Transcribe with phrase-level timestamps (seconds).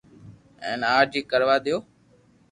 [0.63, 1.77] ھين آج ھي ڪروا ديو